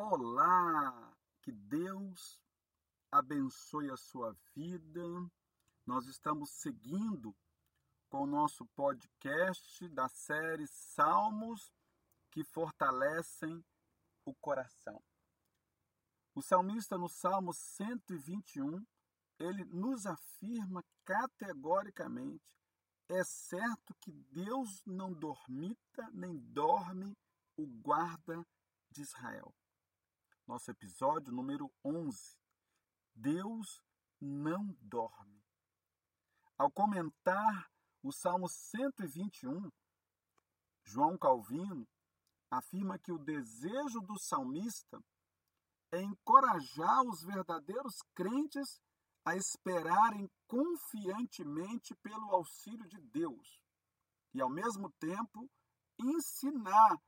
Olá, 0.00 1.12
que 1.42 1.50
Deus 1.50 2.40
abençoe 3.10 3.90
a 3.90 3.96
sua 3.96 4.32
vida. 4.54 5.02
Nós 5.84 6.06
estamos 6.06 6.52
seguindo 6.52 7.36
com 8.08 8.22
o 8.22 8.26
nosso 8.26 8.64
podcast 8.76 9.88
da 9.88 10.08
série 10.08 10.68
Salmos 10.68 11.74
que 12.30 12.44
fortalecem 12.44 13.60
o 14.24 14.32
coração. 14.36 15.02
O 16.32 16.42
salmista 16.42 16.96
no 16.96 17.08
Salmo 17.08 17.52
121, 17.52 18.86
ele 19.36 19.64
nos 19.64 20.06
afirma 20.06 20.84
categoricamente: 21.04 22.56
é 23.08 23.24
certo 23.24 23.92
que 23.96 24.12
Deus 24.12 24.80
não 24.86 25.12
dormita 25.12 26.08
nem 26.12 26.38
dorme 26.38 27.18
o 27.56 27.66
guarda 27.66 28.46
de 28.92 29.02
Israel. 29.02 29.52
Nosso 30.48 30.70
episódio 30.70 31.30
número 31.30 31.70
11. 31.84 32.34
Deus 33.14 33.84
não 34.18 34.74
dorme. 34.80 35.44
Ao 36.56 36.70
comentar 36.70 37.70
o 38.02 38.10
Salmo 38.10 38.48
121, 38.48 39.70
João 40.84 41.18
Calvino 41.18 41.86
afirma 42.50 42.98
que 42.98 43.12
o 43.12 43.18
desejo 43.18 44.00
do 44.00 44.18
salmista 44.18 44.98
é 45.92 46.00
encorajar 46.00 47.02
os 47.02 47.22
verdadeiros 47.22 47.98
crentes 48.14 48.80
a 49.26 49.36
esperarem 49.36 50.30
confiantemente 50.46 51.94
pelo 51.96 52.34
auxílio 52.34 52.88
de 52.88 52.98
Deus 52.98 53.62
e, 54.32 54.40
ao 54.40 54.48
mesmo 54.48 54.90
tempo, 54.92 55.46
ensinar 55.98 56.98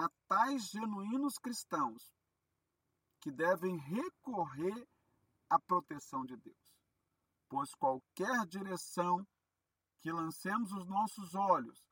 a 0.00 0.08
tais 0.26 0.68
genuínos 0.68 1.38
cristãos 1.38 2.10
que 3.20 3.30
devem 3.30 3.76
recorrer 3.76 4.88
à 5.50 5.58
proteção 5.58 6.24
de 6.24 6.36
Deus, 6.36 6.80
pois 7.48 7.74
qualquer 7.74 8.46
direção 8.46 9.26
que 10.00 10.10
lancemos 10.10 10.72
os 10.72 10.86
nossos 10.86 11.34
olhos, 11.34 11.86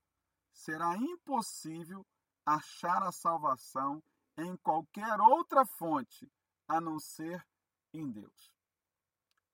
será 0.50 0.96
impossível 0.96 2.06
achar 2.46 3.02
a 3.02 3.12
salvação 3.12 4.02
em 4.38 4.56
qualquer 4.56 5.20
outra 5.20 5.66
fonte 5.66 6.30
a 6.66 6.80
não 6.80 6.98
ser 6.98 7.46
em 7.92 8.10
Deus. 8.10 8.50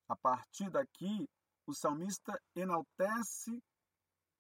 A 0.09 0.15
partir 0.15 0.71
daqui, 0.71 1.29
o 1.67 1.75
salmista 1.75 2.41
enaltece 2.55 3.61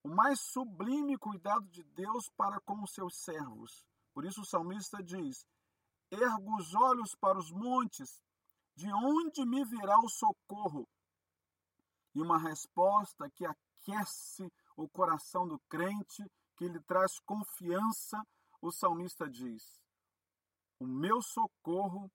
o 0.04 0.08
mais 0.08 0.38
sublime 0.40 1.16
cuidado 1.18 1.66
de 1.70 1.82
Deus 1.82 2.28
para 2.36 2.60
com 2.60 2.82
os 2.82 2.92
seus 2.92 3.16
servos. 3.16 3.84
Por 4.14 4.24
isso 4.24 4.42
o 4.42 4.46
salmista 4.46 5.02
diz: 5.02 5.44
Ergo 6.10 6.56
os 6.56 6.72
olhos 6.74 7.14
para 7.16 7.36
os 7.36 7.50
montes, 7.50 8.22
de 8.76 8.90
onde 8.92 9.44
me 9.44 9.64
virá 9.64 9.98
o 9.98 10.08
socorro? 10.08 10.88
E 12.14 12.22
uma 12.22 12.38
resposta 12.38 13.28
que 13.30 13.44
aquece 13.44 14.48
o 14.76 14.88
coração 14.88 15.46
do 15.48 15.58
crente, 15.68 16.24
que 16.56 16.68
lhe 16.68 16.80
traz 16.84 17.18
confiança, 17.26 18.22
o 18.62 18.70
salmista 18.70 19.28
diz: 19.28 19.82
O 20.78 20.86
meu 20.86 21.20
socorro 21.20 22.08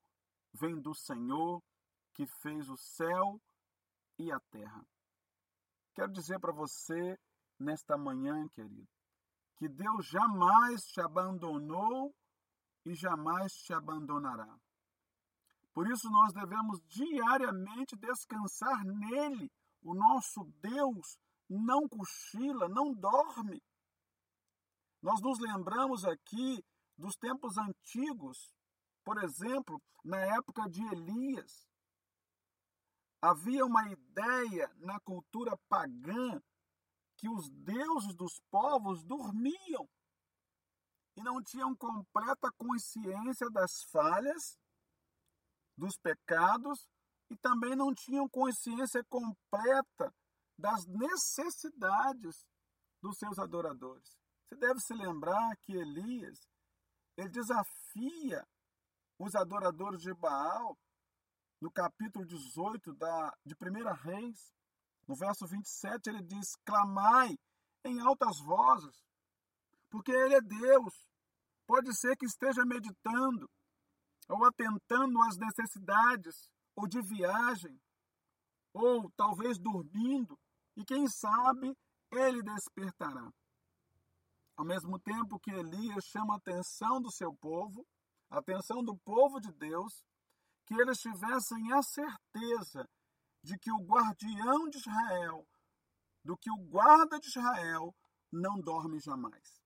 vem 0.53 0.79
do 0.79 0.95
Senhor 0.95 1.61
que 2.13 2.25
fez 2.25 2.69
o 2.69 2.77
céu 2.77 3.41
e 4.17 4.31
a 4.31 4.39
terra. 4.51 4.85
Quero 5.93 6.11
dizer 6.11 6.39
para 6.39 6.53
você 6.53 7.19
nesta 7.59 7.97
manhã, 7.97 8.47
querido, 8.49 8.87
que 9.59 9.67
Deus 9.67 10.07
jamais 10.07 10.81
te 10.85 11.01
abandonou 11.01 12.15
e 12.85 12.95
jamais 12.95 13.51
te 13.51 13.73
abandonará. 13.73 14.57
Por 15.73 15.85
isso 15.91 16.09
nós 16.09 16.33
devemos 16.33 16.81
diariamente 16.87 17.97
descansar 17.97 18.85
nele. 18.85 19.51
O 19.81 19.93
nosso 19.93 20.45
Deus 20.61 21.19
não 21.49 21.89
cochila, 21.89 22.69
não 22.69 22.93
dorme. 22.93 23.61
Nós 25.01 25.21
nos 25.21 25.39
lembramos 25.39 26.05
aqui 26.05 26.63
dos 26.97 27.15
tempos 27.17 27.57
antigos, 27.57 28.53
por 29.03 29.21
exemplo, 29.21 29.81
na 30.05 30.19
época 30.37 30.69
de 30.69 30.81
Elias. 30.83 31.67
Havia 33.21 33.65
uma 33.65 33.89
ideia 33.89 34.71
na 34.77 34.99
cultura 35.01 35.57
pagã 35.67 36.41
que 37.19 37.27
os 37.27 37.49
deuses 37.49 38.15
dos 38.15 38.39
povos 38.49 39.03
dormiam 39.03 39.87
e 41.17 41.21
não 41.21 41.43
tinham 41.43 41.75
completa 41.75 42.49
consciência 42.57 43.49
das 43.51 43.71
falhas, 43.91 44.57
dos 45.77 45.97
pecados 45.97 46.87
e 47.29 47.35
também 47.37 47.75
não 47.75 47.93
tinham 47.93 48.27
consciência 48.29 49.03
completa 49.09 50.13
das 50.57 50.85
necessidades 50.87 52.45
dos 53.01 53.17
seus 53.17 53.37
adoradores. 53.37 54.17
Você 54.47 54.55
deve 54.55 54.79
se 54.79 54.93
lembrar 54.93 55.57
que 55.57 55.73
Elias 55.73 56.39
ele 57.17 57.29
desafia 57.29 58.47
os 59.19 59.35
adoradores 59.35 60.01
de 60.01 60.13
Baal 60.13 60.77
no 61.61 61.69
capítulo 61.69 62.25
18 62.25 62.93
da, 62.93 63.33
de 63.45 63.53
1 63.55 63.93
Reis, 63.93 64.53
no 65.09 65.15
verso 65.15 65.47
27, 65.47 66.07
ele 66.07 66.21
diz: 66.21 66.55
Clamai 66.63 67.35
em 67.83 67.99
altas 67.99 68.39
vozes, 68.45 68.95
porque 69.89 70.11
Ele 70.11 70.35
é 70.35 70.41
Deus. 70.41 70.93
Pode 71.65 71.93
ser 71.97 72.15
que 72.15 72.25
esteja 72.25 72.63
meditando 72.63 73.49
ou 74.29 74.45
atentando 74.45 75.19
às 75.23 75.37
necessidades, 75.37 76.47
ou 76.75 76.87
de 76.87 77.01
viagem, 77.01 77.81
ou 78.71 79.09
talvez 79.17 79.57
dormindo, 79.57 80.37
e 80.77 80.85
quem 80.85 81.07
sabe 81.07 81.75
ele 82.11 82.43
despertará. 82.43 83.27
Ao 84.55 84.63
mesmo 84.63 84.99
tempo 84.99 85.39
que 85.39 85.49
Elias 85.49 86.05
chama 86.05 86.35
a 86.35 86.37
atenção 86.37 87.01
do 87.01 87.11
seu 87.11 87.33
povo, 87.37 87.83
a 88.29 88.37
atenção 88.37 88.83
do 88.83 88.95
povo 88.99 89.39
de 89.39 89.51
Deus, 89.53 90.05
que 90.67 90.79
eles 90.79 90.99
tivessem 90.99 91.73
a 91.73 91.81
certeza 91.81 92.87
de 93.43 93.57
que 93.57 93.71
o 93.71 93.83
guardião 93.85 94.69
de 94.69 94.77
Israel, 94.77 95.47
do 96.23 96.37
que 96.37 96.51
o 96.51 96.57
guarda 96.69 97.19
de 97.19 97.27
Israel, 97.27 97.95
não 98.31 98.59
dorme 98.59 98.99
jamais. 98.99 99.61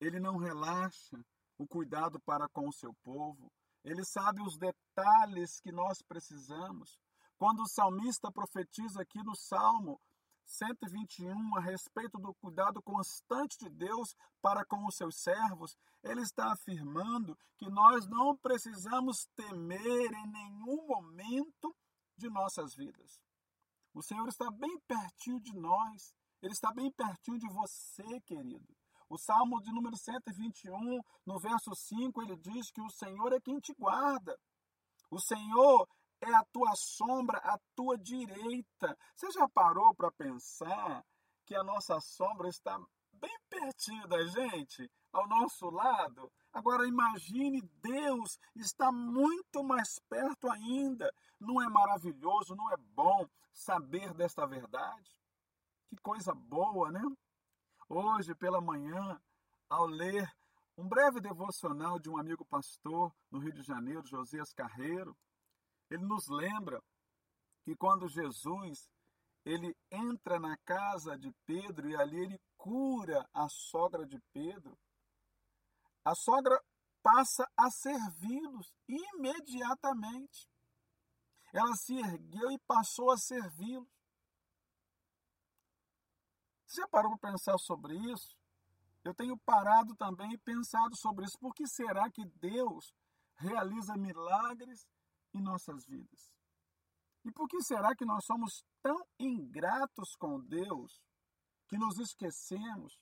Ele 0.00 0.20
não 0.20 0.36
relaxa 0.36 1.18
o 1.58 1.66
cuidado 1.66 2.20
para 2.20 2.48
com 2.48 2.68
o 2.68 2.72
seu 2.72 2.94
povo. 3.02 3.52
Ele 3.84 4.04
sabe 4.04 4.42
os 4.42 4.56
detalhes 4.56 5.60
que 5.60 5.72
nós 5.72 6.02
precisamos. 6.02 6.98
Quando 7.38 7.60
o 7.60 7.68
salmista 7.68 8.30
profetiza 8.30 9.02
aqui 9.02 9.22
no 9.22 9.34
Salmo 9.34 10.00
121 10.44 11.56
a 11.56 11.60
respeito 11.60 12.18
do 12.18 12.34
cuidado 12.34 12.82
constante 12.82 13.56
de 13.58 13.70
Deus 13.70 14.14
para 14.42 14.64
com 14.64 14.84
os 14.86 14.96
seus 14.96 15.16
servos, 15.16 15.76
ele 16.02 16.22
está 16.22 16.52
afirmando 16.52 17.36
que 17.56 17.68
nós 17.68 18.06
não 18.06 18.36
precisamos 18.36 19.26
temer 19.36 20.12
em 20.12 20.26
nenhum 20.26 20.86
momento 20.86 21.74
de 22.20 22.28
nossas 22.28 22.74
vidas. 22.74 23.18
O 23.94 24.02
Senhor 24.02 24.28
está 24.28 24.50
bem 24.50 24.78
pertinho 24.86 25.40
de 25.40 25.52
nós, 25.56 26.14
ele 26.42 26.52
está 26.52 26.72
bem 26.72 26.92
pertinho 26.92 27.38
de 27.38 27.48
você, 27.48 28.20
querido. 28.20 28.76
O 29.08 29.18
Salmo 29.18 29.60
de 29.60 29.72
número 29.72 29.96
121, 29.96 31.00
no 31.26 31.40
verso 31.40 31.74
5, 31.74 32.22
ele 32.22 32.36
diz 32.36 32.70
que 32.70 32.80
o 32.80 32.90
Senhor 32.90 33.32
é 33.32 33.40
quem 33.40 33.58
te 33.58 33.74
guarda. 33.74 34.38
O 35.10 35.18
Senhor 35.18 35.88
é 36.20 36.32
a 36.32 36.44
tua 36.52 36.72
sombra 36.76 37.38
à 37.38 37.58
tua 37.74 37.98
direita. 37.98 38.96
Você 39.16 39.30
já 39.32 39.48
parou 39.48 39.92
para 39.96 40.12
pensar 40.12 41.04
que 41.44 41.56
a 41.56 41.64
nossa 41.64 41.98
sombra 42.00 42.48
está 42.48 42.78
bem 43.12 43.36
pertinho 43.48 44.06
da 44.06 44.24
gente, 44.26 44.88
ao 45.12 45.26
nosso 45.26 45.68
lado? 45.70 46.30
Agora 46.52 46.86
imagine 46.86 47.62
Deus 47.80 48.38
está 48.56 48.90
muito 48.90 49.62
mais 49.62 49.98
perto 50.08 50.50
ainda. 50.50 51.12
Não 51.38 51.62
é 51.62 51.68
maravilhoso, 51.68 52.54
não 52.54 52.72
é 52.72 52.76
bom 52.76 53.26
saber 53.52 54.12
desta 54.14 54.46
verdade? 54.46 55.10
Que 55.88 55.96
coisa 56.02 56.34
boa, 56.34 56.90
né? 56.90 57.02
Hoje 57.88 58.34
pela 58.34 58.60
manhã, 58.60 59.20
ao 59.68 59.86
ler 59.86 60.28
um 60.76 60.88
breve 60.88 61.20
devocional 61.20 61.98
de 61.98 62.08
um 62.08 62.16
amigo 62.16 62.44
pastor 62.44 63.14
no 63.30 63.38
Rio 63.38 63.52
de 63.52 63.62
Janeiro, 63.62 64.06
Josias 64.06 64.52
Carreiro, 64.52 65.16
ele 65.90 66.04
nos 66.04 66.28
lembra 66.28 66.82
que 67.64 67.76
quando 67.76 68.08
Jesus 68.08 68.88
ele 69.44 69.74
entra 69.90 70.38
na 70.38 70.56
casa 70.58 71.18
de 71.18 71.32
Pedro 71.46 71.88
e 71.88 71.96
ali 71.96 72.18
ele 72.18 72.40
cura 72.56 73.28
a 73.32 73.48
sogra 73.48 74.06
de 74.06 74.18
Pedro, 74.32 74.78
a 76.04 76.14
sogra 76.14 76.62
passa 77.02 77.50
a 77.56 77.70
servi-los 77.70 78.72
imediatamente. 78.88 80.48
Ela 81.52 81.74
se 81.74 81.96
ergueu 81.98 82.50
e 82.52 82.58
passou 82.60 83.10
a 83.10 83.16
servi-los. 83.16 83.88
Você 86.66 86.86
parou 86.88 87.18
para 87.18 87.32
pensar 87.32 87.58
sobre 87.58 87.96
isso? 88.12 88.36
Eu 89.02 89.14
tenho 89.14 89.36
parado 89.38 89.96
também 89.96 90.32
e 90.32 90.38
pensado 90.38 90.96
sobre 90.96 91.24
isso. 91.24 91.38
Por 91.40 91.54
que 91.54 91.66
será 91.66 92.10
que 92.10 92.24
Deus 92.24 92.94
realiza 93.40 93.96
milagres 93.96 94.86
em 95.34 95.40
nossas 95.40 95.84
vidas. 95.86 96.32
E 97.24 97.32
por 97.32 97.48
que 97.48 97.60
será 97.62 97.94
que 97.94 98.04
nós 98.04 98.24
somos 98.24 98.64
tão 98.82 98.96
ingratos 99.18 100.14
com 100.16 100.40
Deus 100.40 101.00
que 101.68 101.78
nos 101.78 101.98
esquecemos 101.98 102.98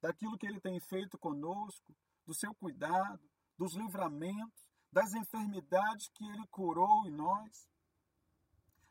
daquilo 0.00 0.36
que 0.38 0.46
Ele 0.46 0.60
tem 0.60 0.80
feito 0.80 1.18
conosco, 1.18 1.94
do 2.26 2.34
seu 2.34 2.54
cuidado, 2.54 3.20
dos 3.56 3.74
livramentos, 3.74 4.66
das 4.90 5.14
enfermidades 5.14 6.08
que 6.08 6.24
Ele 6.24 6.46
curou 6.48 7.06
em 7.06 7.10
nós? 7.10 7.68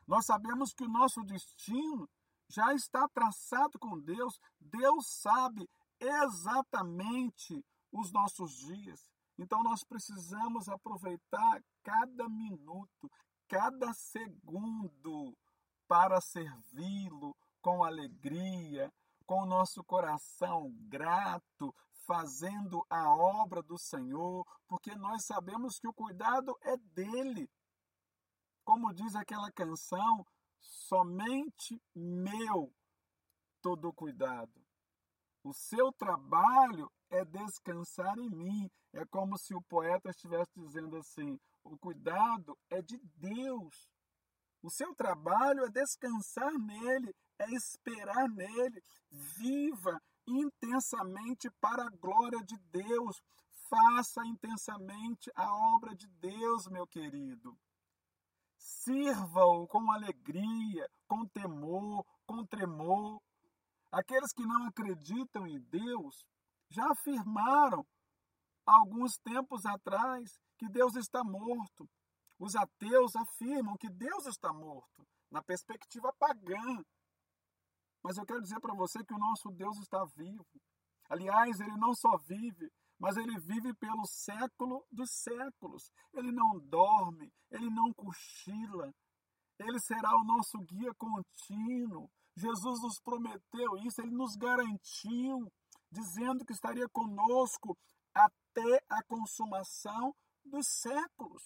Nós 0.06 0.26
sabemos 0.26 0.72
que 0.72 0.84
o 0.84 0.88
nosso 0.88 1.22
destino 1.22 2.08
já 2.48 2.74
está 2.74 3.08
traçado 3.08 3.78
com 3.78 3.98
Deus. 3.98 4.38
Deus 4.60 5.06
sabe 5.06 5.68
exatamente 5.98 7.64
os 7.90 8.12
nossos 8.12 8.52
dias. 8.58 9.10
Então 9.38 9.62
nós 9.62 9.82
precisamos 9.84 10.68
aproveitar 10.68 11.62
cada 11.82 12.28
minuto, 12.28 13.10
cada 13.48 13.92
segundo 13.94 15.36
para 15.88 16.20
servi-lo 16.20 17.36
com 17.60 17.84
alegria, 17.84 18.92
com 19.24 19.42
o 19.42 19.46
nosso 19.46 19.82
coração 19.84 20.70
grato, 20.88 21.74
fazendo 22.06 22.84
a 22.88 23.14
obra 23.14 23.62
do 23.62 23.78
Senhor, 23.78 24.44
porque 24.66 24.94
nós 24.94 25.24
sabemos 25.24 25.78
que 25.78 25.88
o 25.88 25.94
cuidado 25.94 26.56
é 26.62 26.76
dele. 26.76 27.48
Como 28.64 28.92
diz 28.92 29.14
aquela 29.14 29.50
canção, 29.52 30.24
somente 30.60 31.80
meu 31.94 32.72
todo 33.60 33.92
cuidado. 33.92 34.62
O 35.44 35.52
seu 35.52 35.92
trabalho 35.92 36.90
é 37.10 37.24
descansar 37.24 38.16
em 38.18 38.30
mim. 38.30 38.70
É 38.92 39.04
como 39.06 39.36
se 39.38 39.54
o 39.54 39.62
poeta 39.62 40.10
estivesse 40.10 40.52
dizendo 40.56 40.96
assim: 40.96 41.38
o 41.64 41.76
cuidado 41.78 42.56
é 42.70 42.80
de 42.80 42.98
Deus. 43.16 43.88
O 44.62 44.70
seu 44.70 44.94
trabalho 44.94 45.64
é 45.64 45.70
descansar 45.70 46.52
nele, 46.52 47.14
é 47.38 47.50
esperar 47.50 48.28
nele. 48.28 48.82
Viva 49.10 50.00
intensamente 50.26 51.50
para 51.60 51.84
a 51.84 51.90
glória 51.90 52.42
de 52.44 52.56
Deus. 52.70 53.16
Faça 53.68 54.24
intensamente 54.26 55.30
a 55.34 55.52
obra 55.76 55.94
de 55.94 56.06
Deus, 56.20 56.66
meu 56.68 56.86
querido. 56.86 57.56
Sirva-o 58.58 59.66
com 59.66 59.90
alegria, 59.90 60.88
com 61.08 61.26
temor, 61.26 62.04
com 62.26 62.44
tremor. 62.46 63.20
Aqueles 63.90 64.32
que 64.32 64.44
não 64.46 64.66
acreditam 64.66 65.46
em 65.46 65.60
Deus 65.60 66.24
já 66.70 66.90
afirmaram 66.90 67.84
alguns 68.66 69.18
tempos 69.18 69.66
atrás 69.66 70.38
que 70.58 70.68
Deus 70.68 70.94
está 70.96 71.22
morto. 71.24 71.88
Os 72.38 72.54
ateus 72.56 73.14
afirmam 73.16 73.76
que 73.76 73.88
Deus 73.90 74.26
está 74.26 74.52
morto, 74.52 75.06
na 75.30 75.42
perspectiva 75.42 76.12
pagã. 76.18 76.82
Mas 78.02 78.16
eu 78.16 78.26
quero 78.26 78.42
dizer 78.42 78.60
para 78.60 78.74
você 78.74 79.04
que 79.04 79.14
o 79.14 79.18
nosso 79.18 79.50
Deus 79.50 79.78
está 79.78 80.04
vivo. 80.16 80.46
Aliás, 81.08 81.60
ele 81.60 81.76
não 81.76 81.94
só 81.94 82.16
vive, 82.26 82.70
mas 82.98 83.16
ele 83.16 83.38
vive 83.40 83.74
pelo 83.74 84.04
século 84.06 84.84
dos 84.90 85.10
séculos. 85.10 85.90
Ele 86.14 86.32
não 86.32 86.58
dorme, 86.60 87.32
ele 87.50 87.70
não 87.70 87.92
cochila. 87.92 88.92
Ele 89.58 89.78
será 89.80 90.10
o 90.16 90.24
nosso 90.24 90.58
guia 90.60 90.92
contínuo. 90.94 92.10
Jesus 92.36 92.80
nos 92.80 92.98
prometeu 93.00 93.76
isso, 93.84 94.00
ele 94.00 94.10
nos 94.10 94.34
garantiu, 94.36 95.52
dizendo 95.90 96.44
que 96.44 96.52
estaria 96.52 96.88
conosco 96.88 97.76
até 98.14 98.82
a 98.88 99.02
consumação 99.04 100.14
dos 100.44 100.66
séculos. 100.66 101.42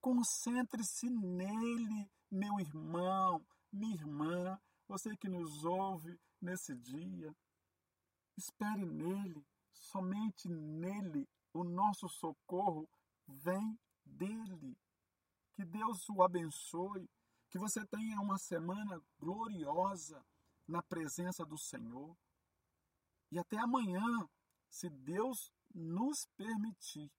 Concentre-se 0.00 1.10
nele, 1.10 2.08
meu 2.30 2.60
irmão, 2.60 3.44
minha 3.72 3.94
irmã, 3.94 4.58
você 4.88 5.16
que 5.16 5.28
nos 5.28 5.64
ouve 5.64 6.18
nesse 6.40 6.74
dia. 6.74 7.32
Espere 8.36 8.84
nele 8.86 9.44
somente 9.78 10.48
nele 10.48 11.28
o 11.52 11.64
nosso 11.64 12.08
socorro 12.08 12.88
vem 13.26 13.78
dele. 14.04 14.76
Que 15.54 15.64
Deus 15.64 16.08
o 16.08 16.22
abençoe, 16.22 17.08
que 17.50 17.58
você 17.58 17.84
tenha 17.86 18.20
uma 18.20 18.38
semana 18.38 19.00
gloriosa 19.18 20.24
na 20.66 20.82
presença 20.82 21.44
do 21.44 21.58
Senhor. 21.58 22.16
E 23.30 23.38
até 23.38 23.58
amanhã, 23.58 24.28
se 24.68 24.88
Deus 24.88 25.52
nos 25.74 26.26
permitir. 26.36 27.10